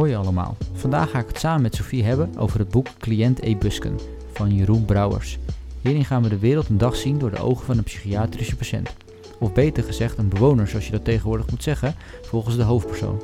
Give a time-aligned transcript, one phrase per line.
[0.00, 0.56] Hoi allemaal.
[0.72, 3.56] Vandaag ga ik het samen met Sophie hebben over het boek Cliënt E.
[3.56, 3.98] Busken
[4.32, 5.38] van Jeroen Brouwers.
[5.82, 8.90] Hierin gaan we de wereld een dag zien door de ogen van een psychiatrische patiënt.
[9.38, 13.20] Of beter gezegd een bewoner zoals je dat tegenwoordig moet zeggen, volgens de hoofdpersoon.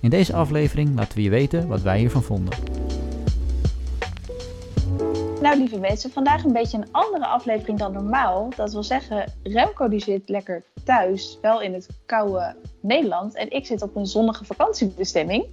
[0.00, 2.54] In deze aflevering laten we je weten wat wij hiervan vonden.
[5.40, 8.48] Nou, lieve mensen, vandaag een beetje een andere aflevering dan normaal.
[8.56, 13.34] Dat wil zeggen, Remco die zit lekker thuis, wel in het koude Nederland.
[13.34, 15.44] En ik zit op een zonnige vakantiebestemming.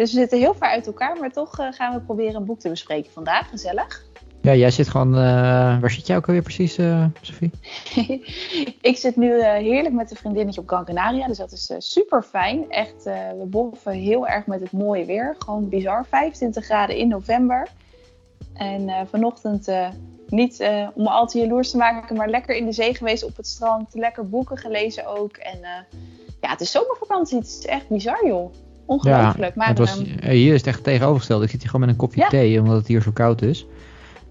[0.00, 2.60] Dus we zitten heel ver uit elkaar, maar toch uh, gaan we proberen een boek
[2.60, 3.48] te bespreken vandaag.
[3.48, 4.02] Gezellig.
[4.42, 5.14] Ja, jij zit gewoon.
[5.14, 7.50] Uh, waar zit jij ook alweer precies, uh, Sophie?
[8.90, 11.26] ik zit nu heerlijk met een vriendinnetje op Gran Canaria.
[11.26, 12.70] Dus dat is super fijn.
[12.70, 13.04] Echt,
[13.38, 15.36] we boffen heel erg met het mooie weer.
[15.38, 16.06] Gewoon bizar.
[16.08, 17.68] 25 graden in november.
[18.54, 19.68] En vanochtend
[20.26, 23.46] niet om al te jaloers te maken, maar lekker in de zee geweest op het
[23.46, 23.94] strand.
[23.94, 25.36] Lekker boeken gelezen ook.
[25.36, 25.58] En
[26.40, 27.38] ja, het is zomervakantie.
[27.38, 28.52] Het is echt bizar, joh.
[28.90, 29.54] Ongelooflijk.
[29.54, 31.42] Ja, maar, was, um, hier is het echt tegenovergesteld.
[31.42, 33.66] Ik zit hier gewoon met een kopje thee, omdat het hier zo koud is.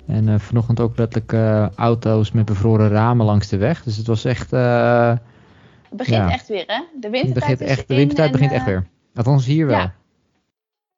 [0.07, 3.83] En uh, vanochtend ook letterlijk uh, auto's met bevroren ramen langs de weg.
[3.83, 4.53] Dus het was echt...
[4.53, 6.31] Uh, het begint ja.
[6.31, 6.81] echt weer, hè?
[6.99, 8.87] De wintertijd, begint echt, de wintertijd begint echt weer.
[9.15, 9.77] Althans hier wel.
[9.77, 9.93] Ja.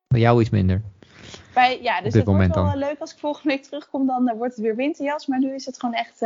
[0.07, 0.81] Bij jou iets minder.
[1.53, 2.77] Bij, ja, dus het wordt wel dan.
[2.77, 4.07] leuk als ik volgende week terugkom.
[4.07, 5.27] Dan wordt het weer winterjas.
[5.27, 6.25] Maar nu is het gewoon echt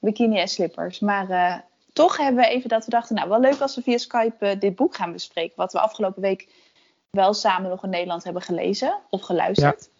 [0.00, 1.00] bikini en slippers.
[1.00, 1.64] Maar
[1.96, 4.60] toch hebben we even dat we dachten, nou wel leuk als we via Skype uh,
[4.60, 5.56] dit boek gaan bespreken.
[5.56, 6.48] Wat we afgelopen week
[7.10, 9.90] wel samen nog in Nederland hebben gelezen of geluisterd.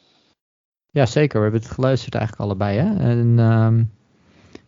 [0.90, 1.36] Ja, ja zeker.
[1.36, 2.78] We hebben het geluisterd eigenlijk allebei.
[2.78, 3.10] Hè?
[3.10, 3.92] En um,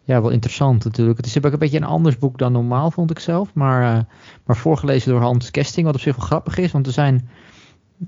[0.05, 1.17] ja, wel interessant natuurlijk.
[1.17, 3.55] Het is ook een beetje een anders boek dan normaal, vond ik zelf.
[3.55, 4.03] Maar, uh,
[4.45, 6.73] maar voorgelezen door Hans Kesting, wat op zich wel grappig is.
[6.73, 7.31] Want er zijn,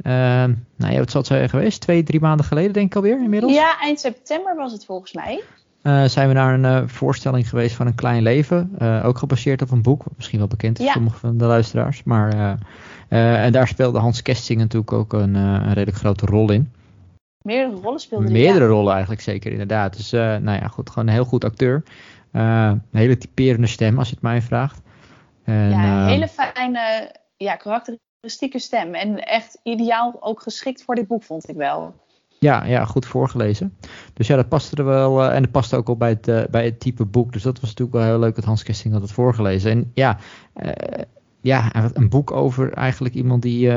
[0.03, 0.13] uh,
[0.77, 1.81] nou ja, wat zal het zijn geweest?
[1.81, 3.53] Twee, drie maanden geleden denk ik alweer inmiddels?
[3.53, 5.43] Ja, eind september was het volgens mij.
[5.83, 8.77] Uh, zijn we naar een uh, voorstelling geweest van Een Klein Leven.
[8.83, 10.93] Uh, ook gebaseerd op een boek, wat misschien wel bekend is ja.
[10.93, 12.03] voor sommige van de luisteraars.
[12.03, 12.59] Maar,
[13.09, 16.73] en daar speelde Hans Kesting natuurlijk ook een, een redelijk grote rol in.
[17.43, 18.33] Meerdere rollen speelde hij.
[18.33, 18.71] Meerdere ja.
[18.71, 19.97] rollen eigenlijk zeker, inderdaad.
[19.97, 21.83] Dus nou ja, goed, gewoon een heel goed acteur.
[22.33, 24.81] een hele typerende stem, als je het mij vraagt.
[25.45, 28.95] En, ja, een hele fijne ja, karakteristieke stem.
[28.95, 31.95] En echt ideaal ook geschikt voor dit boek, vond ik wel.
[32.45, 33.77] Ja, ja, goed voorgelezen.
[34.13, 35.25] Dus ja, dat paste er wel.
[35.25, 37.33] Uh, en dat paste ook al bij het, uh, bij het type boek.
[37.33, 39.71] Dus dat was natuurlijk wel heel leuk dat Hans Kesting had het voorgelezen.
[39.71, 40.19] En ja,
[40.63, 40.73] uh,
[41.41, 43.73] ja een boek over eigenlijk iemand die,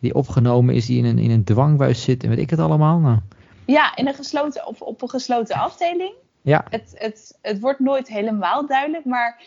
[0.00, 2.98] die opgenomen is, die in een, in een dwangbuis zit en weet ik het allemaal.
[2.98, 3.18] Nou.
[3.66, 6.12] Ja, in een gesloten, op, op een gesloten afdeling.
[6.42, 6.64] Ja.
[6.70, 9.42] Het, het, het wordt nooit helemaal duidelijk, maar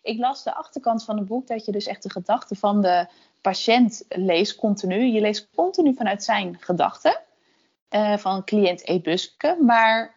[0.00, 3.06] ik las de achterkant van het boek dat je dus echt de gedachten van de
[3.40, 5.04] patiënt leest continu.
[5.04, 7.20] Je leest continu vanuit zijn gedachten.
[7.94, 9.00] Uh, van cliënt E.
[9.00, 9.56] Buske.
[9.60, 10.14] Maar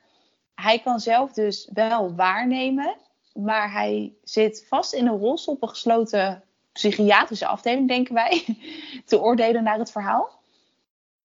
[0.56, 2.96] hij kan zelf dus wel waarnemen.
[3.34, 8.46] Maar hij zit vast in een rolstoel op een gesloten psychiatrische afdeling, denken wij.
[9.06, 10.30] te oordelen naar het verhaal.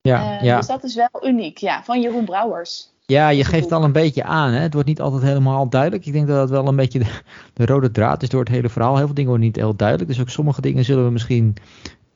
[0.02, 0.58] Ja, uh, ja.
[0.58, 2.90] Dus dat is wel uniek, ja, van Jeroen Brouwers.
[3.06, 4.52] Ja, je geeft het al een beetje aan.
[4.52, 4.60] Hè?
[4.60, 6.06] Het wordt niet altijd helemaal duidelijk.
[6.06, 7.22] Ik denk dat het wel een beetje de,
[7.54, 8.96] de, rode draad is door het hele verhaal.
[8.96, 10.10] Heel veel dingen worden niet heel duidelijk.
[10.10, 11.56] Dus ook sommige dingen zullen we misschien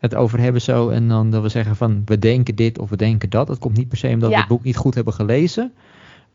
[0.02, 0.90] het over hebben zo.
[0.90, 3.48] En dan dat we zeggen van we denken dit of we denken dat.
[3.48, 4.36] Dat komt niet per se omdat ja.
[4.36, 5.74] we het boek niet goed hebben gelezen.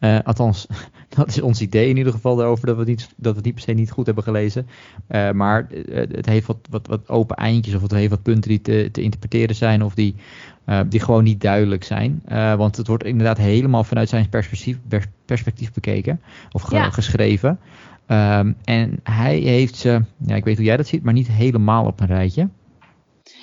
[0.01, 0.67] Uh, althans,
[1.17, 3.55] dat is ons idee in ieder geval daarover dat we, niet, dat we het niet
[3.55, 4.67] per se niet goed hebben gelezen.
[5.09, 8.61] Uh, maar het heeft wat, wat, wat open eindjes of het heeft wat punten die
[8.61, 10.15] te, te interpreteren zijn of die,
[10.67, 12.23] uh, die gewoon niet duidelijk zijn.
[12.57, 14.79] want het wordt inderdaad helemaal vanuit zijn perspectief,
[15.25, 16.21] perspectief bekeken
[16.53, 16.91] of ge, ja.
[16.91, 17.59] geschreven.
[18.09, 21.87] Um, en hij heeft ze, ja, ik weet hoe jij dat ziet, maar niet helemaal
[21.87, 22.49] op een rijtje.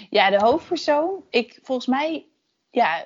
[0.09, 1.23] Ja, de hoofdpersoon.
[1.29, 2.25] Ik, volgens mij,
[2.69, 3.05] ja,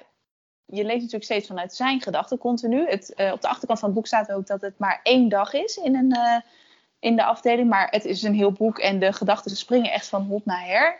[0.66, 2.90] je leest natuurlijk steeds vanuit zijn gedachten continu.
[2.90, 5.54] Het, uh, op de achterkant van het boek staat ook dat het maar één dag
[5.54, 6.40] is in, een, uh,
[7.00, 7.70] in de afdeling.
[7.70, 11.00] Maar het is een heel boek en de gedachten springen echt van hot naar her.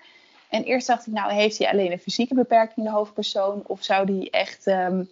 [0.50, 3.64] En eerst dacht ik, nou, heeft hij alleen een fysieke beperking, de hoofdpersoon?
[3.66, 5.10] Of zou hij echt, um,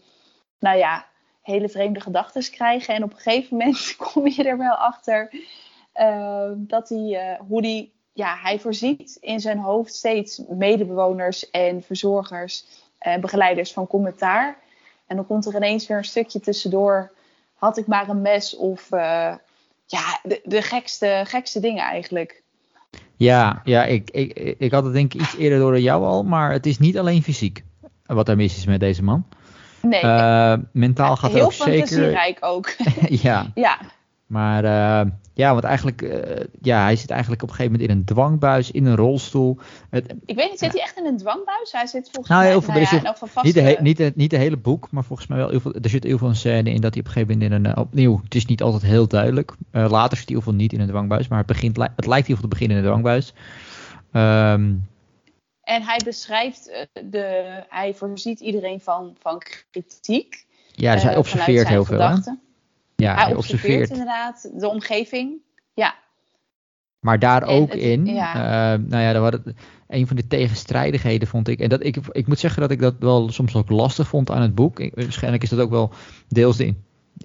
[0.60, 1.06] nou ja,
[1.42, 2.96] hele vreemde gedachten krijgen?
[2.96, 5.30] En op een gegeven moment kom je er wel achter
[5.96, 12.66] uh, dat hij, hoe die ja, hij voorziet in zijn hoofd steeds medebewoners en verzorgers
[12.98, 14.58] en begeleiders van commentaar.
[15.08, 17.12] En dan komt er ineens weer een stukje tussendoor.
[17.54, 19.00] Had ik maar een mes of uh,
[19.86, 22.44] ja, de, de gekste, gekste dingen eigenlijk.
[23.16, 26.52] Ja, ja ik, ik, ik had het denk ik iets eerder door jou al, maar
[26.52, 27.64] het is niet alleen fysiek
[28.06, 29.26] wat er mis is met deze man.
[29.82, 30.04] Nee.
[30.04, 31.72] Uh, mentaal gaat het ook zeker...
[31.72, 32.76] Heel fantasierijk ook.
[33.24, 33.52] ja.
[33.56, 33.80] ja.
[34.26, 37.98] Maar uh, ja, want eigenlijk, uh, ja, hij zit eigenlijk op een gegeven moment in
[37.98, 39.58] een dwangbuis, in een rolstoel.
[39.90, 41.72] Het, ik weet niet, zit hij echt in een dwangbuis?
[41.72, 43.40] Hij zit volgens nou, mij heel veel, nou ja, heel, vaste...
[43.42, 45.74] niet, de he, niet, de, niet de hele boek, maar volgens mij wel heel veel,
[45.74, 47.78] er zit heel veel een scène in dat hij op een gegeven moment in een,
[47.78, 49.54] opnieuw, het is niet altijd heel duidelijk.
[49.72, 52.28] Uh, later zit hij heel veel niet in een dwangbuis, maar het, begint, het lijkt
[52.28, 53.34] heel veel te beginnen in een dwangbuis.
[54.12, 54.88] Um,
[55.62, 60.46] En hij beschrijft, de, hij voorziet iedereen van, van kritiek.
[60.72, 62.00] Ja, dus hij observeert heel veel.
[62.00, 62.16] Hè?
[62.96, 65.38] Ja, hij, hij observeert, inderdaad de omgeving.
[65.74, 65.96] Ja.
[67.00, 68.36] Maar daar ook het, in, ja.
[68.36, 69.54] Uh, nou ja, daar was
[69.88, 71.60] een van de tegenstrijdigheden vond ik.
[71.60, 74.42] En dat ik, ik moet zeggen dat ik dat wel soms ook lastig vond aan
[74.42, 74.80] het boek.
[74.80, 75.94] Ik, waarschijnlijk is dat ook wel
[76.28, 76.74] deels de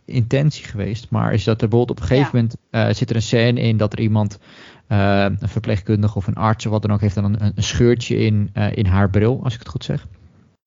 [0.05, 1.11] intentie geweest.
[1.11, 3.77] Maar is dat er bijvoorbeeld op een gegeven moment uh, zit er een scène in
[3.77, 4.39] dat er iemand,
[4.89, 8.17] uh, een verpleegkundige of een arts of wat dan ook, heeft dan een, een scheurtje
[8.17, 10.07] in, in haar bril, als ik het goed zeg.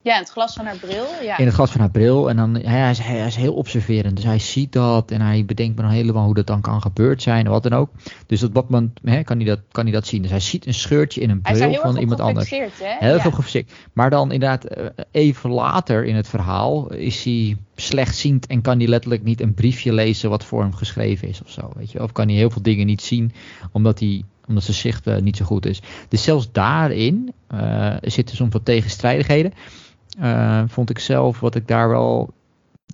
[0.03, 1.05] Ja, in het glas van haar bril.
[1.21, 1.37] Ja.
[1.37, 2.29] In het glas van haar bril.
[2.29, 4.15] En dan, hij, is, hij is heel observerend.
[4.15, 7.21] Dus hij ziet dat en hij bedenkt me dan helemaal hoe dat dan kan gebeurd
[7.21, 7.47] zijn.
[7.47, 7.89] Wat dan ook.
[8.27, 10.21] Dus op dat moment hè, kan, hij dat, kan hij dat zien.
[10.21, 12.49] Dus hij ziet een scheurtje in een bril van iemand anders.
[12.49, 12.67] Hè?
[12.79, 13.31] Heel ja.
[13.31, 13.63] veel
[13.93, 18.87] Maar dan inderdaad, eh, even later in het verhaal is hij slechtziend en kan hij
[18.87, 21.71] letterlijk niet een briefje lezen wat voor hem geschreven is of zo.
[21.75, 22.03] Weet je?
[22.03, 23.33] Of kan hij heel veel dingen niet zien
[23.71, 25.81] omdat hij omdat zijn zicht uh, niet zo goed is.
[26.07, 29.53] Dus zelfs daarin uh, zitten soms wat tegenstrijdigheden.
[30.19, 32.29] Uh, vond ik zelf wat ik daar wel.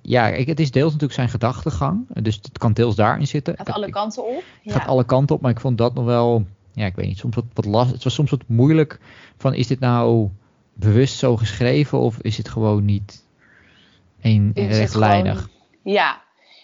[0.02, 2.08] Ja, ik, het is deels natuurlijk zijn gedachtegang.
[2.22, 3.54] Dus het kan deels daarin zitten.
[3.58, 4.44] Het gaat alle kanten op.
[4.64, 6.46] Het gaat alle kanten op, maar ik vond dat nog wel.
[6.74, 7.92] Ja, ik weet niet, soms wat, wat last.
[7.92, 9.00] Het was soms wat moeilijk.
[9.38, 10.30] Van is dit nou
[10.74, 13.24] bewust zo geschreven of is het gewoon niet
[14.22, 15.50] een rechtlijnig?
[15.84, 16.22] Ja,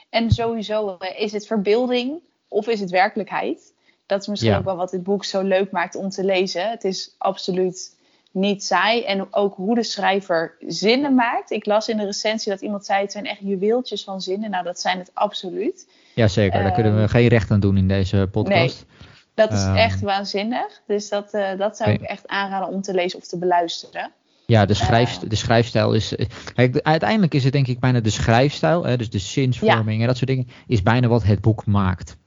[0.09, 3.73] en sowieso is het verbeelding of is het werkelijkheid?
[4.05, 6.69] Dat is misschien ook wel wat dit boek zo leuk maakt om te lezen.
[6.69, 7.94] Het is absoluut
[8.35, 9.03] niet saai.
[9.03, 11.51] En ook hoe de schrijver zinnen maakt.
[11.51, 14.49] Ik las in de recensie dat iemand zei: het zijn echt juweeltjes van zinnen.
[14.49, 15.87] Nou, dat zijn het absoluut.
[16.15, 18.85] Jazeker, daar kunnen we ehm, geen recht aan doen in deze podcast.
[18.87, 20.81] Nee, dat is um, echt waanzinnig.
[20.87, 24.11] Dus dat, uh, dat zou ik echt aanraden om te lezen of te beluisteren.
[24.45, 26.15] Ja, de, schrijf, uh, de schrijfstijl is.
[26.53, 30.01] Kijk, uiteindelijk is het denk ik bijna de schrijfstijl, hè, dus de zinsvorming ja.
[30.01, 32.17] en dat soort dingen, is bijna wat het boek maakt.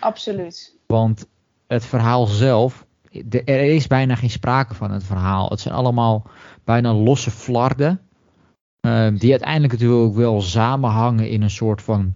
[0.00, 0.74] Absoluut.
[0.86, 1.26] Want
[1.66, 2.85] het verhaal zelf
[3.24, 5.48] de, er is bijna geen sprake van het verhaal.
[5.48, 6.26] Het zijn allemaal
[6.64, 8.00] bijna losse flarden.
[8.80, 12.14] Uh, die uiteindelijk natuurlijk ook wel samenhangen in een soort van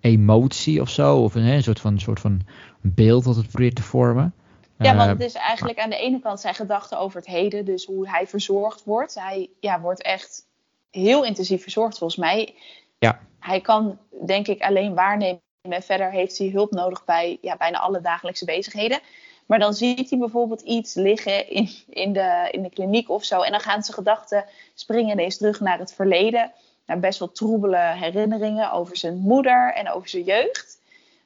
[0.00, 1.22] emotie of zo.
[1.22, 2.40] Of een, een soort, van, een soort van
[2.80, 4.34] beeld dat het probeert te vormen.
[4.78, 7.64] Ja, want het is eigenlijk aan de ene kant zijn gedachten over het heden.
[7.64, 9.14] Dus hoe hij verzorgd wordt.
[9.14, 10.46] Hij ja, wordt echt
[10.90, 12.54] heel intensief verzorgd volgens mij.
[12.98, 13.20] Ja.
[13.38, 15.42] Hij kan denk ik alleen waarnemen.
[15.68, 19.00] En verder heeft hij hulp nodig bij ja, bijna alle dagelijkse bezigheden.
[19.46, 23.40] Maar dan ziet hij bijvoorbeeld iets liggen in, in, de, in de kliniek of zo.
[23.40, 24.44] En dan gaan zijn gedachten
[24.74, 26.52] springen ineens terug naar het verleden.
[26.86, 30.78] Naar best wel troebele herinneringen over zijn moeder en over zijn jeugd.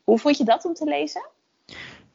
[0.05, 1.27] Hoe vond je dat om te lezen?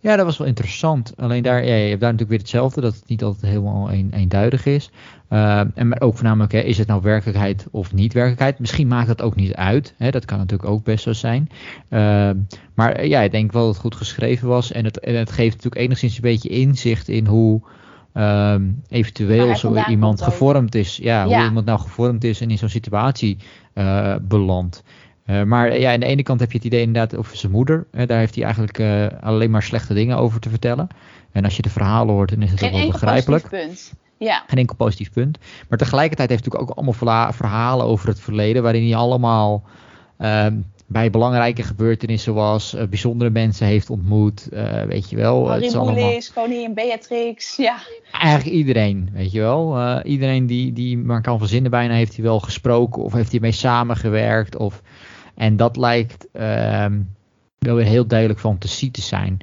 [0.04, 1.14] Ja, dat was wel interessant.
[1.18, 4.12] Alleen daar, ja, je hebt daar natuurlijk weer hetzelfde, dat het niet altijd helemaal een,
[4.14, 4.90] eenduidig is.
[5.30, 8.60] Uh, en maar ook voornamelijk, hè, is het nou werkelijkheid of niet werkelijkheid?
[8.60, 9.94] Misschien maakt dat ook niet uit.
[9.98, 11.50] Hè, dat kan natuurlijk ook best zo zijn.
[11.90, 12.30] Uh,
[12.74, 14.72] maar ja, ik denk wel dat het goed geschreven was.
[14.72, 17.62] En het, en het geeft natuurlijk enigszins een beetje inzicht in hoe
[18.14, 20.98] um, eventueel zo iemand gevormd is.
[20.98, 23.38] Ja, ja, hoe iemand nou gevormd is en in zo'n situatie
[23.74, 24.84] uh, belandt.
[25.26, 27.86] Uh, maar ja, aan de ene kant heb je het idee inderdaad over zijn moeder.
[27.92, 30.88] Uh, daar heeft hij eigenlijk uh, alleen maar slechte dingen over te vertellen.
[31.32, 33.50] En als je de verhalen hoort, dan is het Geen ook wel begrijpelijk.
[33.50, 33.94] Punt.
[34.18, 34.44] Ja.
[34.48, 35.38] Geen enkel positief punt.
[35.70, 38.64] Maar tegelijkertijd heeft hij natuurlijk ook allemaal verhalen over het verleden.
[38.64, 39.64] Waarin hij allemaal
[40.18, 40.56] ehm,
[40.88, 42.76] bij belangrijke gebeurtenissen was.
[42.90, 44.48] bijzondere mensen heeft ontmoet.
[44.88, 45.50] weet je wel.
[45.50, 46.22] Het allemaal...
[46.34, 47.56] koningin Beatrix.
[47.56, 47.78] Ja.
[48.12, 50.02] Eigenlijk iedereen, weet je wel.
[50.02, 53.04] iedereen die, die maar kan verzinnen bijna heeft hij wel gesproken.
[53.04, 54.56] Of heeft hij mee samengewerkt.
[54.56, 54.82] Of
[55.36, 57.16] en dat lijkt um,
[57.60, 59.38] wel weer heel duidelijk fantasie te zijn.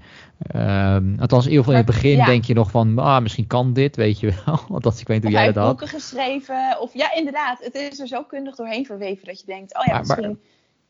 [0.56, 2.24] Um, althans, in ieder geval in het begin ja.
[2.24, 4.60] denk je nog van, ah, misschien kan dit, weet je wel.
[4.68, 5.66] Want dat, ik weet hoe jij dat had.
[5.66, 6.76] boeken geschreven.
[6.80, 9.92] Of ja, inderdaad, het is er zo kundig doorheen verweven dat je denkt, oh ja,
[9.92, 10.26] maar, misschien...
[10.26, 10.36] Maar,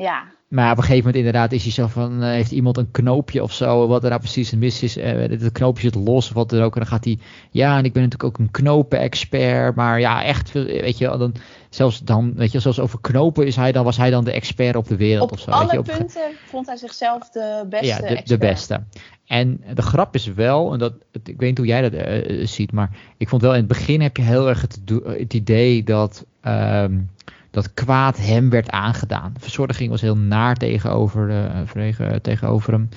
[0.01, 0.25] ja.
[0.49, 3.43] Maar op een gegeven moment inderdaad is hij zo van, uh, heeft iemand een knoopje
[3.43, 6.51] of zo, wat er nou precies mis is, uh, het knoopje zit los of wat
[6.51, 6.75] dan ook.
[6.75, 7.19] En dan gaat hij,
[7.51, 11.35] ja, en ik ben natuurlijk ook een knopen-expert, maar ja, echt, weet je, dan,
[11.69, 14.77] zelfs dan, weet je, zelfs over knopen is hij dan, was hij dan de expert
[14.77, 15.51] op de wereld op of zo.
[15.51, 18.29] alle weet je, op punten vond hij zichzelf de beste Ja, de, expert.
[18.29, 18.83] de beste.
[19.27, 22.73] En de grap is wel, en dat, ik weet niet hoe jij dat uh, ziet,
[22.73, 26.25] maar ik vond wel in het begin heb je heel erg het, het idee dat,
[26.45, 27.11] um,
[27.51, 29.31] dat kwaad hem werd aangedaan.
[29.35, 32.89] De verzorging was heel naar tegenover, uh, tegenover hem.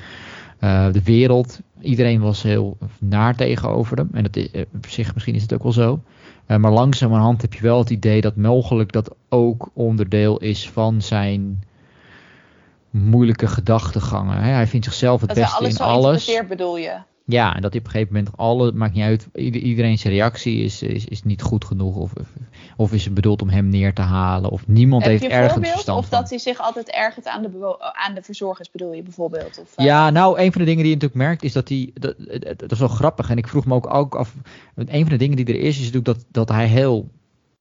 [0.64, 4.10] Uh, de wereld, iedereen was heel naar tegenover hem.
[4.14, 6.02] En dat is, op zich, misschien is het ook wel zo.
[6.48, 11.02] Uh, maar langzamerhand heb je wel het idee dat mogelijk dat ook onderdeel is van
[11.02, 11.64] zijn
[12.90, 14.38] moeilijke gedachtegangen.
[14.38, 14.52] Hè?
[14.52, 16.26] Hij vindt zichzelf het dat beste alles in alles.
[16.26, 16.98] Dat bedoel je?
[17.26, 20.64] Ja, en dat hij op een gegeven moment alle, maakt niet uit, iedereen zijn reactie
[20.64, 21.96] is, is, is niet goed genoeg.
[21.96, 22.14] Of,
[22.78, 24.50] of is het bedoeld om hem neer te halen.
[24.50, 28.22] Of niemand heeft ergens verstand Of dat hij zich altijd ergert aan de, aan de
[28.22, 29.60] verzorgers, bedoel je bijvoorbeeld?
[29.62, 29.86] Of, uh...
[29.86, 32.16] Ja, nou, een van de dingen die je natuurlijk merkt is dat hij, dat,
[32.58, 33.30] dat, is wel grappig.
[33.30, 34.34] En ik vroeg me ook, ook af,
[34.76, 37.10] een van de dingen die er is, is natuurlijk dat, dat hij heel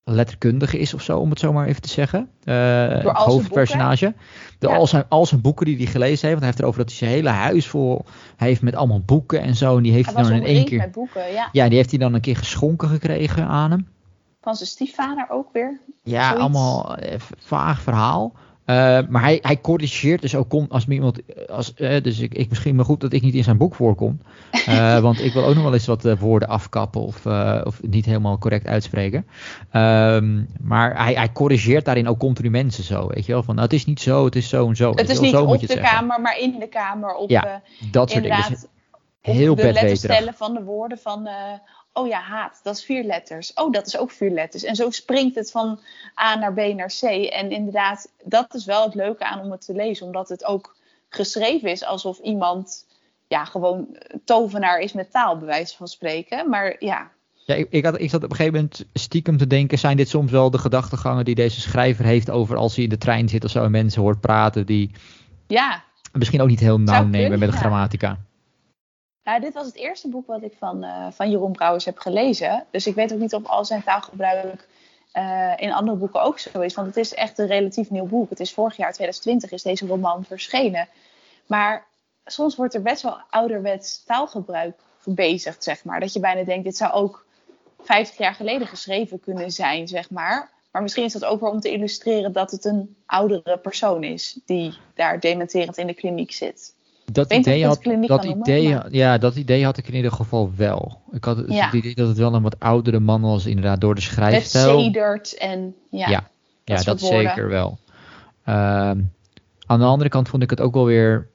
[0.04, 2.28] letterkundige is of zo, om het zo maar even te zeggen.
[2.44, 4.14] Uh, hoofdpersonage.
[4.58, 6.40] Door al, zijn, al zijn boeken die hij gelezen heeft.
[6.40, 8.04] Want hij heeft erover dat hij zijn hele huis vol
[8.36, 9.76] heeft met allemaal boeken en zo.
[9.76, 10.78] En die heeft hij, dan in één keer.
[10.78, 11.48] Met boeken, ja.
[11.52, 13.88] ja, die heeft hij dan een keer geschonken gekregen aan hem.
[14.40, 15.80] Van zijn stiefvader ook weer.
[16.02, 18.32] Ja, allemaal eh, vaag verhaal.
[18.66, 21.20] Uh, maar hij, hij corrigeert dus ook komt als iemand.
[21.48, 24.20] Als, uh, dus ik, ik misschien maar goed dat ik niet in zijn boek voorkom.
[24.68, 27.26] Uh, want ik wil ook nog wel eens wat woorden afkappen of,
[27.64, 29.26] of niet helemaal correct uitspreken.
[29.72, 33.06] Um, maar hij, hij corrigeert daarin ook continu mensen zo.
[33.06, 33.42] Weet je wel?
[33.42, 34.90] Van nou, het is niet zo, het is zo en zo.
[34.90, 37.14] Het is niet zo op de kamer, maar in de kamer.
[37.14, 38.48] Op, ja, dat soort dingen.
[38.48, 38.64] Dus
[39.20, 41.28] heel de letters stellen van de woorden van
[41.92, 43.52] oh ja, haat, dat is vier letters.
[43.54, 44.64] Oh, dat is ook vier letters.
[44.64, 45.80] En zo springt het van
[46.20, 47.02] A naar B naar C.
[47.02, 50.76] En inderdaad, dat is wel het leuke aan om het te lezen, omdat het ook
[51.08, 52.86] geschreven is alsof iemand
[53.28, 56.48] ja, gewoon tovenaar is met taal, bij wijze van spreken.
[56.48, 57.10] Maar ja.
[57.44, 60.08] Ja, ik, ik, had, ik zat op een gegeven moment stiekem te denken: zijn dit
[60.08, 63.44] soms wel de gedachtegangen die deze schrijver heeft over als hij in de trein zit
[63.44, 64.90] of zo en mensen hoort praten die.
[65.46, 65.84] Ja.
[66.12, 68.18] Misschien ook niet heel nauw nemen met de grammatica.
[69.24, 72.66] Nou, dit was het eerste boek wat ik van, uh, van Jeroen Brouwers heb gelezen.
[72.70, 74.68] Dus ik weet ook niet of al zijn taalgebruik
[75.14, 76.74] uh, in andere boeken ook zo is.
[76.74, 78.30] Want het is echt een relatief nieuw boek.
[78.30, 80.88] Het is vorig jaar, 2020, is deze roman verschenen.
[81.46, 81.86] Maar
[82.24, 86.00] soms wordt er best wel ouderwets taalgebruik verbezigd, zeg maar.
[86.00, 87.26] Dat je bijna denkt, dit zou ook
[87.80, 90.50] 50 jaar geleden geschreven kunnen zijn, zeg maar.
[90.70, 94.38] Maar misschien is dat ook wel om te illustreren dat het een oudere persoon is
[94.44, 96.74] die daar dementerend in de kliniek zit
[97.12, 101.00] dat idee, had, dat, idee, ja, dat idee had ik in ieder geval wel.
[101.12, 104.00] Ik had het idee dat het wel een wat oudere man was, inderdaad, door de
[104.00, 104.76] schrijfstijl.
[104.76, 106.28] Met zedert en ja, ja,
[106.64, 107.78] dat, ja, dat zeker wel.
[108.44, 109.00] Ehm,
[109.66, 111.30] aan de andere kant vond ik het ook wel weer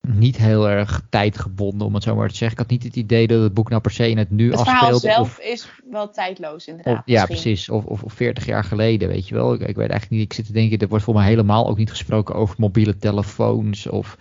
[0.00, 2.58] niet heel erg tijdgebonden, om het zo maar te zeggen.
[2.58, 4.86] Ik had niet het idee dat het boek nou per se in het nu afspeelde.
[4.86, 7.02] Het verhaal zelf is wel tijdloos, inderdaad.
[7.04, 7.68] ja, precies.
[7.68, 9.54] Of, of, of 40 jaar geleden, weet je wel.
[9.54, 11.76] Ik, ik, weet eigenlijk niet, ik zit te denken, er wordt voor mij helemaal ook
[11.76, 14.16] niet gesproken over mobiele telefoons of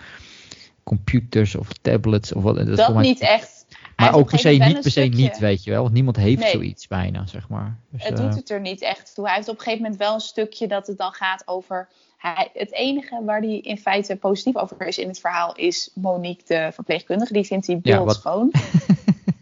[0.89, 2.33] computers of tablets.
[2.33, 3.65] Of wat, dat, dat niet echt.
[3.95, 5.81] Maar ook per se niet, per se niet, weet je wel.
[5.81, 7.77] Want niemand heeft zoiets bijna, zeg maar.
[7.89, 9.25] Dus, het doet eh, het er niet echt toe.
[9.25, 11.87] Hij heeft op een gegeven moment wel een stukje dat het dan gaat over...
[12.17, 16.43] Hij, het enige waar hij in feite positief over is in het verhaal is Monique,
[16.45, 17.33] de verpleegkundige.
[17.33, 18.49] Die vindt hij beeldschoon.
[18.51, 18.95] Ja,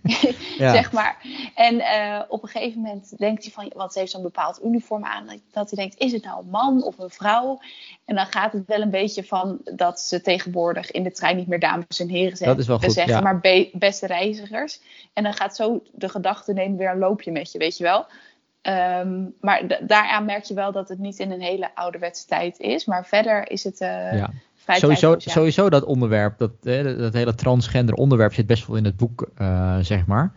[0.57, 1.17] zeg maar.
[1.55, 5.05] En uh, op een gegeven moment denkt hij van, want ze heeft zo'n bepaald uniform
[5.05, 7.59] aan, dat hij denkt, is het nou een man of een vrouw?
[8.05, 11.47] En dan gaat het wel een beetje van dat ze tegenwoordig in de trein niet
[11.47, 14.81] meer dames en heren zeggen, dat is wel goed, zeggen maar beste reizigers.
[15.13, 18.05] En dan gaat zo de gedachte nemen weer een loopje met je, weet je wel.
[18.61, 22.85] Um, maar daaraan merk je wel dat het niet in een hele ouderwetse tijd is.
[22.85, 24.29] Maar verder is het uh, ja
[24.67, 26.51] sowieso, sowieso dat onderwerp, dat,
[26.97, 30.31] dat hele transgender onderwerp zit best wel in het boek, uh, zeg maar.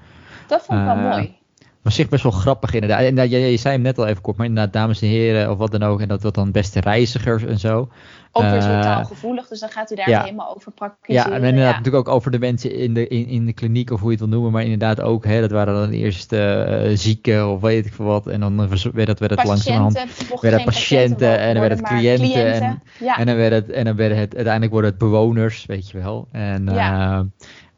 [0.47, 1.40] Dat vond ik wel uh, mooi.
[1.83, 3.01] Was zich best wel grappig inderdaad.
[3.01, 5.59] En je, je, zei hem net al even kort, maar inderdaad, dames en heren, of
[5.59, 6.01] wat dan ook.
[6.01, 7.89] En dat wat dan beste reizigers en zo.
[8.33, 11.31] Ook weer zo taalgevoelig, dus dan gaat hij daar helemaal over praktiseren.
[11.31, 14.01] Ja, en inderdaad natuurlijk ook over de mensen in de, in, in de kliniek, of
[14.01, 14.53] hoe je het wil noemen.
[14.53, 18.27] Maar inderdaad ook, hè, dat waren dan eerst uh, zieken of weet ik veel wat.
[18.27, 20.01] En dan werd het, werd het langzamerhand
[20.41, 22.31] werd het patiënten en dan werd het cliënten.
[22.31, 22.83] cliënten.
[23.01, 25.99] En, en, dan werd het, en dan werd het, uiteindelijk worden het bewoners, weet je
[25.99, 26.29] wel.
[26.33, 27.19] En, ja.
[27.19, 27.25] Uh,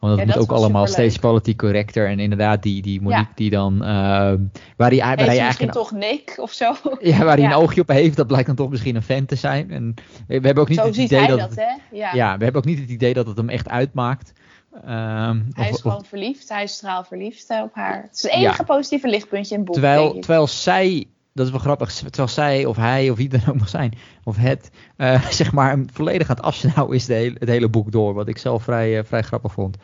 [0.09, 2.09] want dat moet ook allemaal steeds politiek correcter.
[2.09, 3.75] En inderdaad, die, die Monique die dan...
[3.75, 3.89] Uh,
[4.77, 5.73] waar hij, waar hij eigenlijk...
[5.73, 6.75] toch Nick of zo?
[7.01, 9.37] Ja, waar hij een oogje op heeft, dat blijkt dan toch misschien een fan te
[9.37, 9.71] zijn.
[9.71, 9.95] En
[10.27, 11.39] we hebben ook niet zo het idee dat...
[11.39, 11.97] dat hè?
[11.97, 12.13] Ja.
[12.15, 12.37] ja.
[12.37, 14.33] we hebben ook niet het idee dat het hem echt uitmaakt.
[14.75, 16.49] Um, hij is gewoon verliefd.
[16.49, 18.03] Hij is straal verliefd op haar.
[18.03, 19.75] Het is het enige positieve lichtpuntje in het boek.
[19.75, 23.69] Terwijl, terwijl zij dat is wel grappig, terwijl zij of hij of wie ook mag
[23.69, 27.93] zijn, of het, uh, zeg maar, volledig aan het afsnauwen is de het hele boek
[27.93, 28.15] door.
[28.15, 29.77] Wat ik zelf vrij, uh, vrij grappig vond.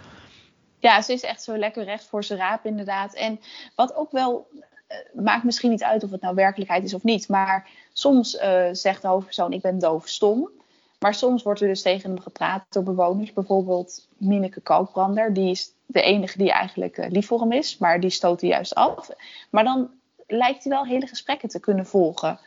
[0.78, 3.14] Ja, ze is echt zo lekker recht voor zijn raap, inderdaad.
[3.14, 3.40] En
[3.74, 7.28] wat ook wel, uh, maakt misschien niet uit of het nou werkelijkheid is of niet,
[7.28, 8.30] maar soms
[8.72, 10.50] zegt de hoofdpersoon: Ik ben doofstom.
[10.98, 13.32] Maar soms wordt er dus tegen hem gepraat door bewoners.
[13.32, 15.32] Bijvoorbeeld Mineke Kalkbrander.
[15.32, 17.78] Die is de enige die eigenlijk lief voor hem is.
[17.78, 19.10] Maar die stoot hij juist af.
[19.50, 19.90] Maar dan
[20.28, 22.38] lijkt hij wel hele gesprekken te kunnen volgen.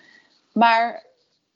[0.54, 1.04] Maar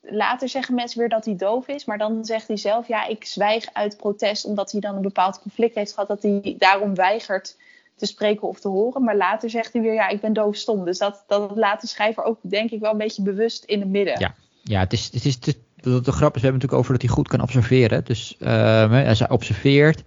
[0.00, 1.84] later zeggen mensen weer dat hij doof is.
[1.84, 4.44] Maar dan zegt hij zelf, ja, ik zwijg uit protest.
[4.44, 6.08] Omdat hij dan een bepaald conflict heeft gehad.
[6.08, 7.56] Dat hij daarom weigert
[7.96, 9.04] te spreken of te horen.
[9.04, 10.84] Maar later zegt hij weer, ja, ik ben doofstom.
[10.84, 13.88] Dus dat, dat laat de schrijver ook, denk ik, wel een beetje bewust in het
[13.88, 14.20] midden.
[14.20, 15.54] Ja, ja het is, het is de,
[16.12, 18.04] grap is, we hebben natuurlijk over dat hij goed kan observeren.
[18.04, 20.02] Dus uh, hij observeert,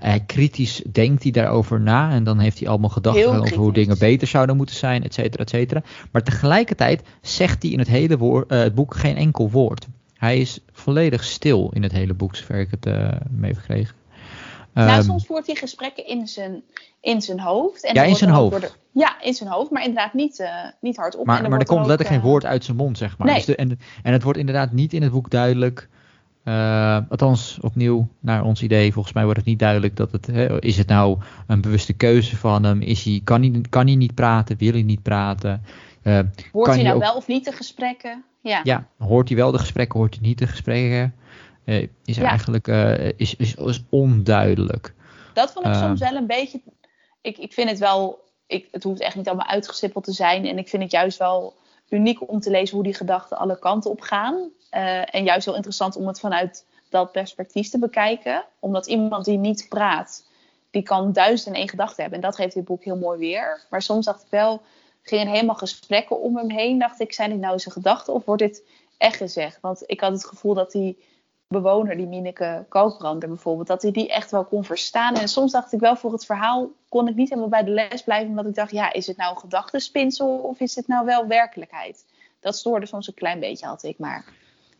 [0.00, 2.10] hij kritisch denkt hij daarover na.
[2.10, 5.42] En dan heeft hij allemaal gedachten over hoe dingen beter zouden moeten zijn, et cetera,
[5.42, 5.82] et cetera.
[6.10, 9.86] Maar tegelijkertijd zegt hij in het hele woord, het boek geen enkel woord.
[10.16, 12.84] Hij is volledig stil in het hele boek, zover ik het
[13.30, 13.94] mee heb gekregen.
[14.74, 16.62] Nou, um, soms voert hij gesprekken in zijn,
[17.00, 17.84] in zijn hoofd.
[17.84, 18.76] En ja, in zijn hoofd.
[18.92, 20.48] ja, in zijn hoofd, maar inderdaad niet, uh,
[20.80, 21.26] niet hardop.
[21.26, 23.26] Maar, er, maar er komt letterlijk geen woord uit zijn mond, zeg maar.
[23.26, 23.36] Nee.
[23.36, 25.88] Dus de, en, en het wordt inderdaad niet in het boek duidelijk.
[26.44, 30.26] Uh, althans, opnieuw, naar ons idee, volgens mij wordt het niet duidelijk dat het.
[30.26, 32.80] Hè, is het nou een bewuste keuze van hem?
[32.80, 34.56] Is hij, kan, hij, kan hij niet praten?
[34.56, 35.62] Wil hij niet praten?
[36.02, 36.18] Uh,
[36.52, 38.24] hoort hij nou ook, wel of niet de gesprekken?
[38.42, 38.60] Ja.
[38.62, 41.14] ja, hoort hij wel de gesprekken, hoort hij niet de gesprekken?
[41.64, 42.66] Uh, is eigenlijk
[43.16, 44.94] is, is, is onduidelijk.
[45.32, 46.60] Dat vond ik soms wel een beetje.
[47.20, 48.28] Ik, ik vind het wel.
[48.46, 50.46] Ik, het hoeft echt niet allemaal uitgestippeld te zijn.
[50.46, 51.54] En ik vind het juist wel
[51.90, 54.34] uniek om te lezen hoe die gedachten alle kanten op gaan.
[54.34, 58.44] Uh, en juist wel interessant om het vanuit dat perspectief te bekijken.
[58.58, 60.24] Omdat iemand die niet praat,
[60.70, 62.18] die kan duizend en één gedachte hebben.
[62.18, 63.66] En dat geeft dit boek heel mooi weer.
[63.70, 64.62] Maar soms dacht ik wel,
[65.02, 66.78] gingen helemaal gesprekken om hem heen.
[66.78, 68.62] Dacht ik, zijn dit nou zijn gedachten of wordt dit
[68.98, 69.58] echt gezegd?
[69.60, 70.96] Want ik had het gevoel dat hij
[71.50, 75.14] bewoner, die Mineke Koopbrander bijvoorbeeld, dat hij die echt wel kon verstaan.
[75.14, 78.02] En soms dacht ik wel voor het verhaal kon ik niet helemaal bij de les
[78.02, 81.26] blijven, omdat ik dacht, ja, is het nou een gedachtenspinsel of is het nou wel
[81.26, 82.04] werkelijkheid?
[82.40, 84.24] Dat stoorde soms een klein beetje, had ik maar.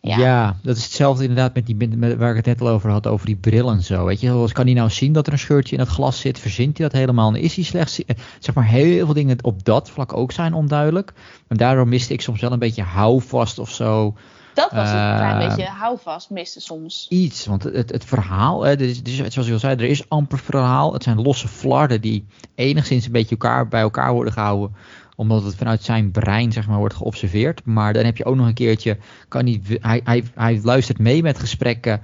[0.00, 0.16] Ja.
[0.16, 0.56] ja.
[0.62, 3.26] dat is hetzelfde inderdaad met die met, waar ik het net al over had, over
[3.26, 4.04] die bril en zo.
[4.04, 6.38] Weet je, kan hij nou zien dat er een scheurtje in het glas zit?
[6.38, 7.34] Verzint hij dat helemaal?
[7.34, 10.54] En is hij slechts, eh, zeg maar, heel veel dingen op dat vlak ook zijn
[10.54, 11.12] onduidelijk.
[11.48, 14.14] En daardoor miste ik soms wel een beetje houvast of zo
[14.60, 17.06] dat was een klein uh, beetje houvast miste soms.
[17.08, 20.38] Iets, want het, het verhaal, hè, is, is, zoals je al zei, er is amper
[20.38, 20.92] verhaal.
[20.92, 22.24] Het zijn losse flarden die
[22.54, 24.74] enigszins een beetje elkaar, bij elkaar worden gehouden
[25.16, 27.64] omdat het vanuit zijn brein zeg maar, wordt geobserveerd.
[27.64, 28.98] Maar dan heb je ook nog een keertje,
[29.28, 32.00] kan niet, hij, hij, hij luistert mee met gesprekken,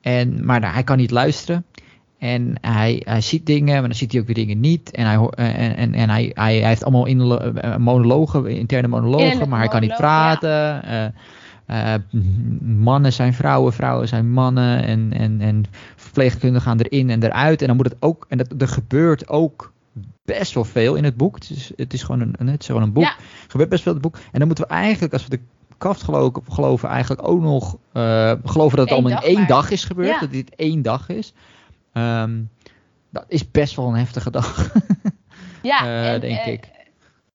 [0.00, 1.64] en, maar hij kan niet luisteren.
[2.18, 4.90] En hij, hij ziet dingen, maar dan ziet hij ook weer dingen niet.
[4.90, 9.48] En hij, en, en, en hij, hij, hij heeft allemaal in, uh, monologen, interne monologen,
[9.48, 10.50] maar hij kan niet praten.
[10.50, 11.04] Ja.
[11.04, 11.10] Uh,
[11.66, 11.94] uh,
[12.60, 15.64] mannen zijn vrouwen, vrouwen zijn mannen en, en, en
[15.96, 17.60] verpleegkundigen gaan erin en eruit.
[17.60, 19.72] En dan moet het ook, en dat, er gebeurt ook
[20.24, 21.34] best wel veel in het boek.
[21.34, 23.04] Het is, het is, gewoon, een, het is gewoon een boek.
[23.04, 23.16] Er
[23.48, 24.22] gebeurt best veel in het boek.
[24.32, 25.42] En dan moeten we eigenlijk, als we de
[25.78, 29.84] kaft geloven, geloven eigenlijk ook nog uh, geloven dat het allemaal in één dag is
[29.84, 30.20] gebeurd.
[30.20, 31.32] Dat dit één dag is.
[31.92, 32.50] Um,
[33.10, 34.72] dat is best wel een heftige dag.
[35.62, 36.70] ja, uh, en, denk ik.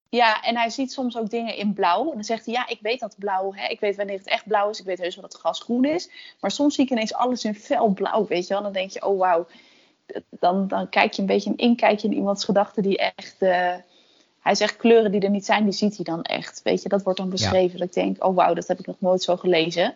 [0.09, 2.07] Ja, en hij ziet soms ook dingen in blauw.
[2.07, 4.47] En dan zegt hij, ja, ik weet dat blauw, hè, ik weet wanneer het echt
[4.47, 4.79] blauw is.
[4.79, 6.09] Ik weet heus wel dat het gras groen is.
[6.39, 8.63] Maar soms zie ik ineens alles in fel blauw, weet je wel.
[8.63, 9.47] Dan denk je, oh wauw.
[10.29, 13.35] Dan, dan kijk je een beetje een inkijkje in iemands gedachten die echt...
[13.39, 13.75] Uh,
[14.39, 16.61] hij zegt kleuren die er niet zijn, die ziet hij dan echt.
[16.61, 17.79] Weet je, dat wordt dan beschreven.
[17.79, 19.95] Dat ik denk, oh wauw, dat heb ik nog nooit zo gelezen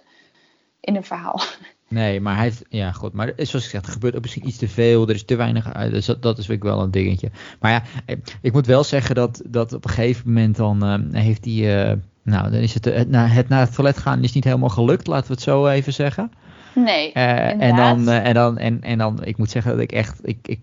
[0.80, 1.42] in een verhaal.
[1.94, 4.58] Nee, maar hij heeft, ja goed, maar zoals ik zeg, er gebeurt ook misschien iets
[4.58, 7.32] te veel, er is te weinig, dus dat, dat is ik wel een dingetje.
[7.60, 7.84] Maar ja,
[8.42, 11.98] ik moet wel zeggen dat, dat op een gegeven moment dan uh, heeft hij, uh,
[12.24, 15.28] nou dan is het, het, het naar het toilet gaan is niet helemaal gelukt, laten
[15.28, 16.32] we het zo even zeggen.
[16.76, 20.20] Nee, uh, en dan, en dan, en, en dan, ik moet zeggen dat ik echt,
[20.22, 20.60] ik, ik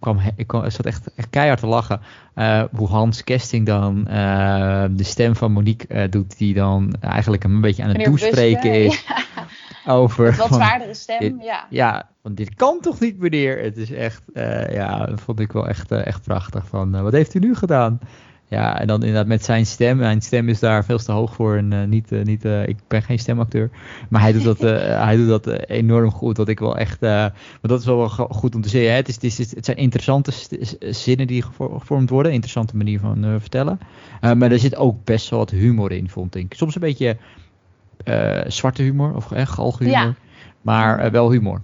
[0.00, 2.00] kwam, ik kwam, zat echt, echt keihard te lachen.
[2.34, 7.44] Uh, hoe Hans Kesting dan uh, de stem van Monique uh, doet, die dan eigenlijk
[7.44, 9.04] een beetje aan het toespreken is.
[9.06, 9.22] Ja.
[9.92, 10.26] Over.
[10.26, 11.66] Een wat zwaardere stem, ja.
[11.70, 13.62] Ja, want dit kan toch niet, meneer?
[13.62, 14.22] Het is echt,
[14.70, 16.66] ja, dat vond ik wel echt, echt prachtig.
[16.66, 17.98] Van, wat heeft u nu gedaan?
[18.54, 19.96] Ja, en dan inderdaad met zijn stem.
[19.96, 21.56] Mijn stem is daar veel te hoog voor.
[21.56, 23.70] En uh, niet, uh, niet, uh, ik ben geen stemacteur.
[24.08, 24.58] Maar hij doet dat,
[25.06, 26.36] hij doet dat enorm goed.
[26.36, 27.00] Wat ik wel echt.
[27.00, 28.90] maar dat is wel, wel goed om te zeggen.
[28.90, 28.96] Hè.
[28.96, 30.32] Het, is, het, is, het zijn interessante
[30.80, 32.32] zinnen die gevormd worden.
[32.32, 33.78] Interessante manier van vertellen.
[34.20, 36.54] maar er zit ook best wel wat humor in, vond ik.
[36.54, 37.16] Soms een beetje
[38.46, 40.00] zwarte humor of echt galgenhumor.
[40.00, 40.14] Ja.
[40.60, 41.62] Maar wel humor.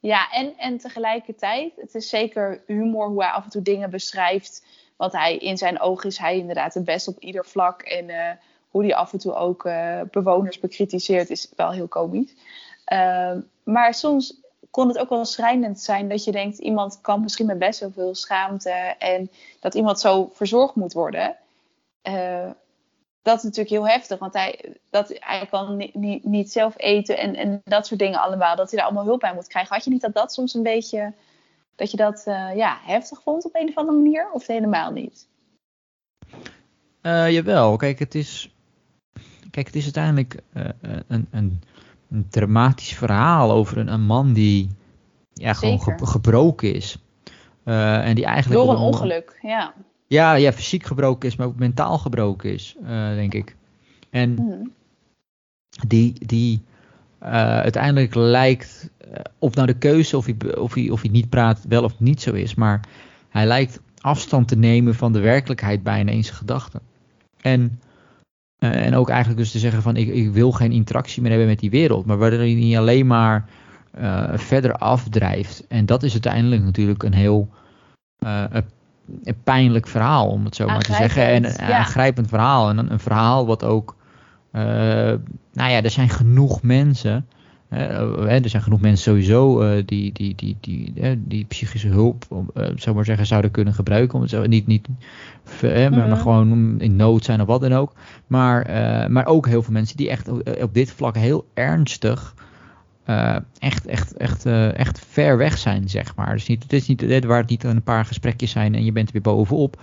[0.00, 4.62] Ja, en, en tegelijkertijd, het is zeker humor hoe hij af en toe dingen beschrijft
[4.96, 7.82] want hij, in zijn ogen is hij inderdaad het best op ieder vlak.
[7.82, 8.30] En uh,
[8.68, 12.34] hoe hij af en toe ook uh, bewoners bekritiseert is wel heel komisch.
[12.92, 16.58] Uh, maar soms kon het ook wel schrijnend zijn dat je denkt...
[16.58, 18.70] iemand kan misschien met best wel veel schaamte...
[18.98, 19.30] en
[19.60, 21.36] dat iemand zo verzorgd moet worden...
[22.02, 22.50] Uh,
[23.24, 27.34] dat is natuurlijk heel heftig, want hij, dat, hij kan niet, niet zelf eten en,
[27.34, 28.56] en dat soort dingen allemaal.
[28.56, 29.74] Dat hij daar allemaal hulp bij moet krijgen.
[29.74, 31.12] Had je niet dat dat soms een beetje
[31.76, 34.30] dat je dat uh, ja, heftig vond op een of andere manier?
[34.32, 35.28] Of helemaal niet?
[37.02, 38.54] Uh, jawel, kijk, het is,
[39.50, 40.64] kijk, het is uiteindelijk uh,
[41.06, 41.60] een, een,
[42.10, 44.70] een, dramatisch verhaal over een, een man die
[45.32, 46.98] ja, gewoon ge, gebroken is.
[47.64, 49.74] en die eigenlijk Door een ongeluk, ja.
[50.06, 52.76] Ja, ja, fysiek gebroken is, maar ook mentaal gebroken is,
[53.14, 53.56] denk ik.
[54.10, 54.72] En mm.
[55.86, 56.62] die, die
[57.30, 58.90] uiteindelijk lijkt,
[59.38, 62.22] of nou de keuze of hij, of, hij, of hij niet praat wel of niet
[62.22, 62.80] zo is, maar
[63.28, 66.80] hij lijkt afstand te nemen van de werkelijkheid bijna in zijn gedachten.
[67.40, 67.80] En,
[68.58, 71.58] en ook eigenlijk dus te zeggen van ik, ik wil geen interactie meer hebben met
[71.58, 73.48] die wereld, maar waardoor hij niet alleen maar
[74.34, 75.66] verder afdrijft.
[75.68, 77.48] En dat is uiteindelijk natuurlijk een heel
[79.24, 81.26] een pijnlijk verhaal, om het zo maar te zeggen.
[81.26, 82.68] En een aangrijpend verhaal.
[82.68, 83.96] En een, een, verhaal wat ook.
[84.56, 84.62] Uh,
[85.52, 87.26] nou ja, er zijn genoeg mensen.
[87.72, 92.44] Uh, er zijn genoeg mensen sowieso die, die, die, die, die psychische hulp,
[92.76, 94.14] zou maar zeggen, zouden kunnen gebruiken.
[94.14, 94.88] Om het zo, niet, niet
[95.62, 96.16] maar, maar, mhm.
[96.16, 97.92] gewoon in nood zijn of wat dan ook.
[98.26, 98.66] Maar,
[99.10, 100.28] maar ook heel veel mensen die echt
[100.62, 102.34] op dit vlak heel ernstig
[103.06, 106.32] uh, echt, echt, echt, uh, echt ver weg zijn, zeg maar.
[106.32, 109.06] Dus niet, het is niet waar het niet een paar gesprekjes zijn en je bent
[109.06, 109.82] er weer bovenop.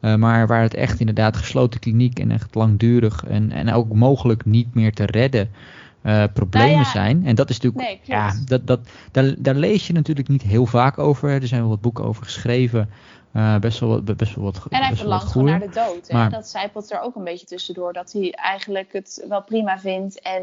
[0.00, 4.44] Uh, maar waar het echt inderdaad gesloten kliniek en echt langdurig en, en ook mogelijk
[4.44, 5.50] niet meer te redden
[6.32, 7.26] problemen nou zijn.
[7.26, 8.80] En dat is natuurlijk, nee, ja, dat, dat,
[9.12, 11.30] daar, daar lees je natuurlijk niet heel vaak over.
[11.30, 12.90] Er zijn wel wat boeken over geschreven.
[13.60, 16.12] best, wel, wat, best wel wat En hij verlangt gewoon naar de dood.
[16.12, 17.92] Maar, dat zijpelt er ook een beetje tussendoor.
[17.92, 20.42] Dat hij eigenlijk het wel prima vindt en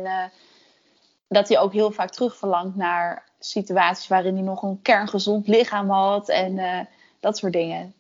[1.27, 6.29] dat hij ook heel vaak terugverlangt naar situaties waarin hij nog een kerngezond lichaam had
[6.29, 6.87] en
[7.19, 7.93] dat soort dingen.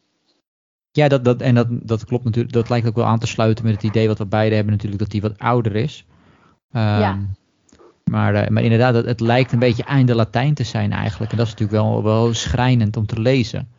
[0.97, 2.53] Ja, dat, dat, en dat, dat klopt natuurlijk.
[2.53, 5.01] Dat lijkt ook wel aan te sluiten met het idee wat we beide hebben natuurlijk,
[5.01, 6.05] dat hij wat ouder is.
[6.71, 7.17] Um, ja.
[8.03, 11.31] Maar, uh, maar inderdaad, het, het, lijkt een beetje einde Latijn te zijn eigenlijk.
[11.31, 13.71] En dat is natuurlijk wel, wel schrijnend om te lezen.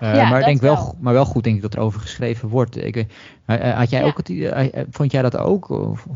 [0.00, 2.00] Uh, ja, maar ik denk wel, wel, maar wel goed denk ik dat er over
[2.00, 2.84] geschreven wordt.
[2.84, 3.06] Ik,
[3.46, 4.06] had jij ja.
[4.06, 5.68] ook het, vond jij dat ook?
[5.68, 6.06] Of?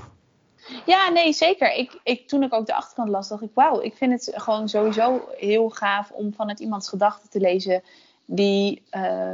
[0.87, 1.75] Ja, nee, zeker.
[1.75, 4.68] Ik, ik, toen ik ook de achterkant las, dacht ik, wauw, ik vind het gewoon
[4.68, 7.83] sowieso heel gaaf om vanuit iemands gedachten te lezen.
[8.27, 9.33] Die, uh,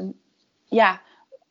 [0.73, 1.01] ja,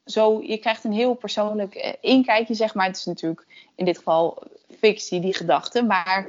[0.06, 2.86] zo, je krijgt een heel persoonlijk uh, inkijkje, zeg maar.
[2.86, 4.44] Het is natuurlijk in dit geval
[4.78, 6.28] fictie, die gedachten, maar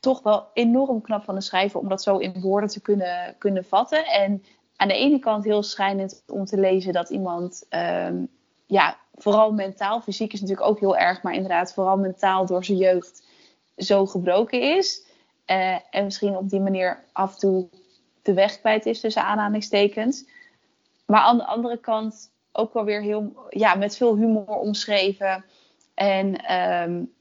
[0.00, 3.64] toch wel enorm knap van de schrijver om dat zo in woorden te kunnen, kunnen
[3.64, 4.06] vatten.
[4.06, 4.44] En
[4.76, 8.28] aan de ene kant heel schrijnend om te lezen dat iemand um,
[8.66, 12.78] ja, vooral mentaal, fysiek is natuurlijk ook heel erg, maar inderdaad vooral mentaal door zijn
[12.78, 13.22] jeugd
[13.76, 15.06] zo gebroken is.
[15.46, 17.68] Uh, en misschien op die manier af en toe
[18.22, 20.24] de weg kwijt is tussen aanhalingstekens.
[21.06, 25.44] Maar aan de andere kant ook wel weer heel, ja, met veel humor omschreven.
[25.94, 27.12] En um,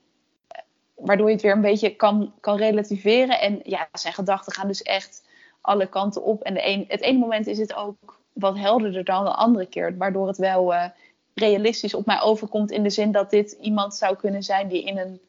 [0.96, 3.40] waardoor je het weer een beetje kan, kan relativeren.
[3.40, 5.28] En ja, zijn gedachten gaan dus echt
[5.62, 6.42] alle kanten op.
[6.42, 9.98] En de een, het ene moment is het ook wat helderder dan de andere keer.
[9.98, 10.86] Waardoor het wel uh,
[11.34, 12.72] realistisch op mij overkomt.
[12.72, 15.22] In de zin dat dit iemand zou kunnen zijn die in een,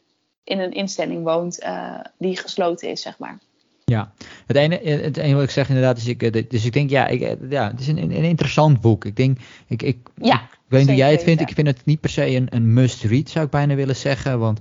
[0.44, 3.38] in een instelling woont uh, die gesloten is, zeg maar.
[3.84, 4.12] Ja,
[4.46, 7.06] het ene, het ene wat ik zeg inderdaad is, ik, eh, dus ik denk ja,
[7.06, 9.04] ik, eh, ja het is een, een interessant boek.
[9.04, 11.40] Ik denk, ik, ik, ja, ik weet niet hoe jij het vindt.
[11.40, 14.38] Ik vind het niet per se een, een must-read, zou ik bijna willen zeggen.
[14.38, 14.60] Want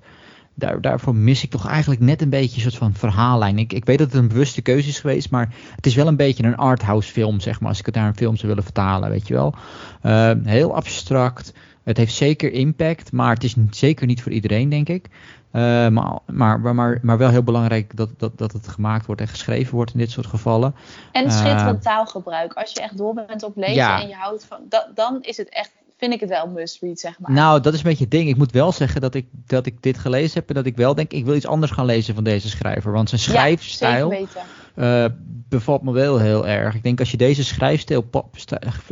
[0.55, 3.57] daar, daarvoor mis ik toch eigenlijk net een beetje een soort van verhaallijn.
[3.57, 6.15] Ik, ik weet dat het een bewuste keuze is geweest, maar het is wel een
[6.15, 9.09] beetje een arthouse film, zeg maar, als ik het naar een film zou willen vertalen,
[9.09, 9.55] weet je wel.
[10.03, 11.53] Uh, heel abstract.
[11.83, 15.09] Het heeft zeker impact, maar het is zeker niet voor iedereen, denk ik.
[15.51, 19.27] Uh, maar, maar, maar, maar wel heel belangrijk dat, dat, dat het gemaakt wordt en
[19.27, 20.75] geschreven wordt in dit soort gevallen.
[21.11, 22.53] En schitterend uh, taalgebruik.
[22.53, 24.01] Als je echt dol bent op lezen ja.
[24.01, 24.57] en je houdt van.
[24.69, 27.31] Dat, dan is het echt vind ik het wel must read, zeg maar.
[27.31, 28.29] Nou, dat is een beetje het ding.
[28.29, 30.95] Ik moet wel zeggen dat ik, dat ik dit gelezen heb en dat ik wel
[30.95, 32.91] denk, ik wil iets anders gaan lezen van deze schrijver.
[32.91, 34.27] Want zijn schrijfstijl ja,
[34.75, 35.05] uh,
[35.49, 36.75] bevalt me wel heel erg.
[36.75, 38.09] Ik denk als je deze schrijfstijl,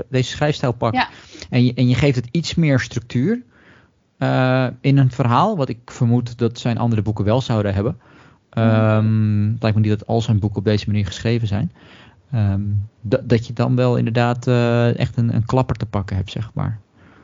[0.10, 1.10] deze schrijfstijl pakt ja.
[1.50, 3.42] en, je, en je geeft het iets meer structuur
[4.18, 8.00] uh, in een verhaal, wat ik vermoed dat zijn andere boeken wel zouden hebben.
[8.58, 11.72] Um, het lijkt me niet dat al zijn boeken op deze manier geschreven zijn.
[12.36, 16.52] Um, dat je dan wel inderdaad uh, echt een, een klapper te pakken hebt, zeg
[16.54, 16.80] maar.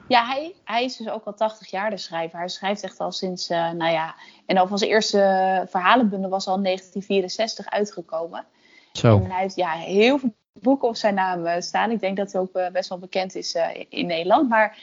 [0.08, 2.40] Ja, hij, hij is dus ook al 80 jaar de schrijver.
[2.40, 4.16] Hij schrijft echt al sinds, uh, nou ja,
[4.46, 8.46] en al van zijn eerste verhalenbundel was al in 1964 uitgekomen.
[8.92, 9.16] Zo.
[9.24, 11.92] En hij heeft ja, heel veel boeken op zijn naam uh, staan.
[11.92, 13.58] Ik denk dat hij ook uh, best wel bekend is
[13.90, 14.50] in Nederland.
[14.50, 14.78] Maar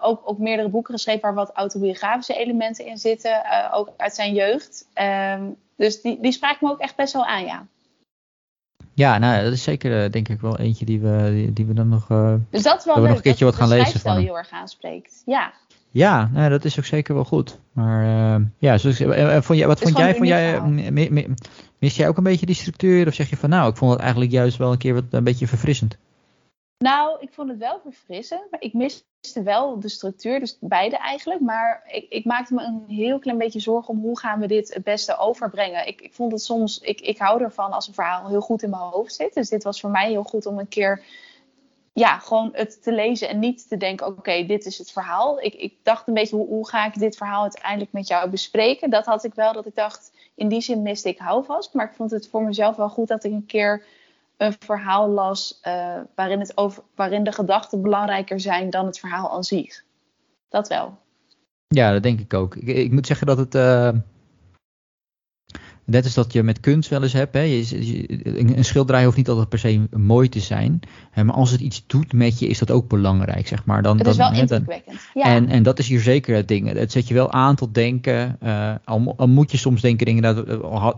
[0.00, 3.42] ook, ook meerdere boeken geschreven waar wat autobiografische elementen in zitten.
[3.72, 4.88] ook uit zijn jeugd.
[4.94, 7.66] Um, dus die, die me ook echt best wel aan, ja.
[8.94, 11.74] Ja, nou, dat is zeker uh, denk ik wel eentje die we, die, die we
[11.74, 12.08] dan nog.
[12.08, 14.18] Uh, dus dat is wel leuk, nog een keertje wat gaan lezen van.
[14.18, 15.22] heel erg aanspreekt.
[15.26, 15.52] Ja.
[15.90, 17.58] Ja, nou, dat is ook zeker wel goed.
[17.72, 18.96] Maar uh, ja, zoals,
[19.44, 20.14] vond jij, wat vond jij?
[20.14, 20.60] Vond jij
[21.78, 23.06] mis jij ook een beetje die structuur?
[23.06, 25.24] Of zeg je van nou, ik vond het eigenlijk juist wel een keer wat een
[25.24, 25.96] beetje verfrissend?
[26.82, 31.40] Nou, ik vond het wel verfrissend, maar ik miste wel de structuur, dus beide eigenlijk.
[31.40, 34.74] Maar ik, ik, maakte me een heel klein beetje zorgen om hoe gaan we dit
[34.74, 35.86] het beste overbrengen.
[35.86, 38.70] Ik, ik vond het soms, ik, ik hou ervan als een verhaal heel goed in
[38.70, 39.34] mijn hoofd zit.
[39.34, 41.04] Dus dit was voor mij heel goed om een keer,
[41.92, 45.40] ja, gewoon het te lezen en niet te denken, oké, dit is het verhaal.
[45.40, 48.90] Ik, ik dacht een beetje, hoe, hoe ga ik dit verhaal uiteindelijk met jou bespreken?
[48.90, 51.74] Dat had ik wel, dat ik dacht, in die zin miste ik houvast.
[51.74, 53.84] Maar ik vond het voor mezelf wel goed dat ik een keer
[54.42, 59.32] een verhaal las uh, waarin, het over, waarin de gedachten belangrijker zijn dan het verhaal
[59.32, 59.84] aan zich.
[60.48, 60.98] Dat wel.
[61.68, 62.56] Ja, dat denk ik ook.
[62.56, 63.54] Ik, ik moet zeggen dat het.
[63.54, 63.88] Uh,
[65.84, 67.34] net als dat je met kunst wel eens hebt.
[67.34, 68.04] Hè, je,
[68.56, 70.80] een schilderij hoeft niet altijd per se mooi te zijn.
[71.10, 73.48] Hè, maar als het iets doet met je, is dat ook belangrijk.
[73.48, 73.82] Zeg maar.
[73.82, 74.98] dan, het is dan, wel indrukwekkend.
[75.14, 75.24] Ja.
[75.24, 76.72] En, en dat is hier zeker het ding.
[76.72, 78.38] Het zet je wel aan tot denken.
[78.42, 80.38] Uh, al, al, moet je soms denken, dingen, dat,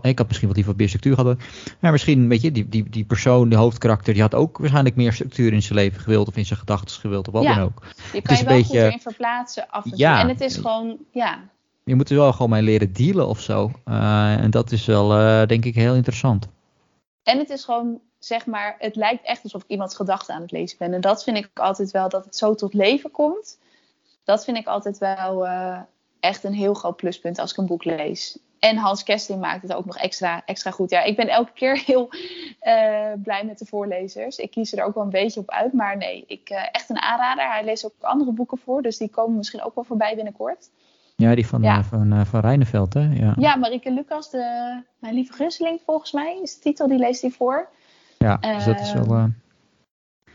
[0.01, 1.37] ik had misschien wat liever meer structuur gehad.
[1.79, 5.13] Maar misschien, weet je, die, die, die persoon, de hoofdkarakter, die had ook waarschijnlijk meer
[5.13, 6.27] structuur in zijn leven gewild.
[6.27, 7.27] Of in zijn gedachten gewild.
[7.27, 7.55] Of wat ja.
[7.55, 7.83] dan ook.
[8.13, 9.99] Je kan je wel beetje, goed in verplaatsen af en toe.
[9.99, 11.39] Ja, en het is gewoon, ja,
[11.85, 13.71] je moet er wel gewoon mee leren dealen of zo.
[13.85, 16.47] Uh, en dat is wel, uh, denk ik, heel interessant.
[17.23, 20.51] En het is gewoon, zeg maar, het lijkt echt alsof ik iemands gedachten aan het
[20.51, 20.93] lezen ben.
[20.93, 23.59] En dat vind ik altijd wel, dat het zo tot leven komt.
[24.23, 25.79] Dat vind ik altijd wel uh,
[26.19, 28.37] echt een heel groot pluspunt als ik een boek lees.
[28.59, 30.89] En Hans Kesting maakt het ook nog extra, extra goed.
[30.89, 32.09] Ja, ik ben elke keer heel
[33.23, 34.37] blij met de voorlezers.
[34.37, 35.73] Ik kies er ook wel een beetje op uit.
[35.73, 37.51] Maar nee, ik, echt een aanrader.
[37.51, 38.81] Hij leest ook andere boeken voor.
[38.81, 40.69] Dus die komen misschien ook wel voorbij binnenkort.
[41.15, 41.77] Ja, die van, ja.
[41.77, 43.09] Uh, van, uh, van Rijneveld, hè?
[43.13, 47.21] Ja, ja Marike Lucas, de, mijn lieve Grusseling volgens mij, is de titel, die leest
[47.21, 47.67] hij voor.
[48.17, 49.17] Ja, dus dat is wel...
[49.17, 49.23] Uh,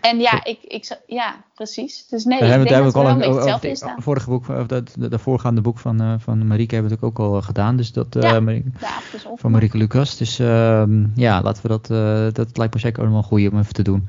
[0.01, 2.07] en ja, ik, ik, ja, precies.
[2.07, 3.53] Dus nee, we ik hebben denk het dat ook we al wel een beetje een,
[3.53, 6.93] hetzelfde in vorige boek, of dat, de, de voorgaande boek van, uh, van Marieke hebben
[6.93, 7.77] we het ook al gedaan.
[7.77, 10.17] Dus dat, uh, ja, Marieke, de van Marieke Lucas.
[10.17, 10.83] Dus uh,
[11.15, 14.09] ja, laten we dat, uh, dat lijkt me zeker allemaal goed om even te doen.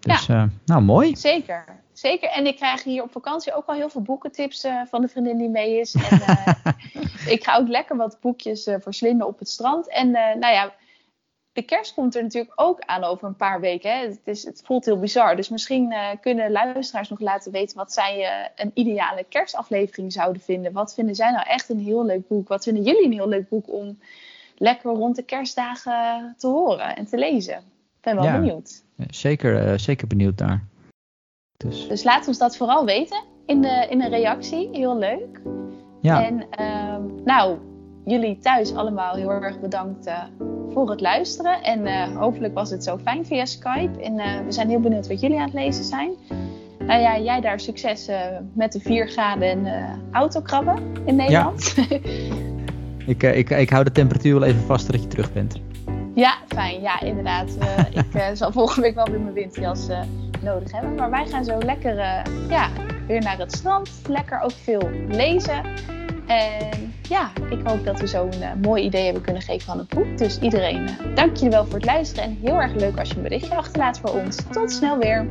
[0.00, 0.48] Dus ja.
[0.64, 1.16] nou, mooi.
[1.16, 1.64] Zeker.
[1.92, 2.28] Zeker.
[2.28, 5.36] En ik krijg hier op vakantie ook al heel veel boekentips uh, van de vriendin
[5.36, 5.94] die mee is.
[5.94, 6.46] En uh,
[7.34, 9.88] ik ga ook lekker wat boekjes verslinden op het strand.
[9.88, 10.74] En nou ja,
[11.52, 13.90] de kerst komt er natuurlijk ook aan over een paar weken.
[13.90, 14.06] Hè.
[14.06, 15.36] Het, is, het voelt heel bizar.
[15.36, 20.72] Dus misschien kunnen luisteraars nog laten weten wat zij een ideale kerstaflevering zouden vinden.
[20.72, 22.48] Wat vinden zij nou echt een heel leuk boek?
[22.48, 23.98] Wat vinden jullie een heel leuk boek om
[24.56, 27.64] lekker rond de kerstdagen te horen en te lezen?
[28.00, 28.84] Ik ben wel ja, benieuwd.
[29.10, 30.64] Zeker, zeker benieuwd naar.
[31.56, 31.88] Dus.
[31.88, 34.68] dus laat ons dat vooral weten in, de, in een reactie.
[34.72, 35.40] Heel leuk.
[36.00, 36.24] Ja.
[36.24, 36.34] En
[36.94, 37.58] um, nou,
[38.04, 40.22] jullie thuis allemaal heel erg bedankt uh,
[40.70, 41.62] voor het luisteren.
[41.62, 44.02] En uh, hopelijk was het zo fijn via Skype.
[44.02, 46.10] En we zijn heel benieuwd wat jullie aan het lezen zijn.
[46.78, 48.10] Nou ja, jij daar succes
[48.52, 49.66] met de vier graden
[50.12, 51.74] autokrabben in Nederland.
[51.76, 51.84] Ja.
[53.12, 55.60] ik, ik, ik hou de temperatuur wel even vast dat je terug bent.
[56.20, 56.80] Ja, fijn.
[56.80, 57.56] Ja, inderdaad.
[58.12, 59.86] ik zal volgende week wel weer mijn winterjas
[60.40, 60.94] nodig hebben.
[60.94, 61.96] Maar wij gaan zo lekker
[62.48, 62.70] ja,
[63.06, 63.90] weer naar het strand.
[64.08, 65.62] Lekker ook veel lezen.
[66.26, 69.78] En ja, ik hoop dat we zo een uh, mooi idee hebben kunnen geven van
[69.78, 70.18] het boek.
[70.18, 72.24] Dus iedereen, uh, dank jullie wel voor het luisteren.
[72.24, 74.36] En heel erg leuk als je een berichtje achterlaat voor ons.
[74.50, 75.26] Tot snel weer.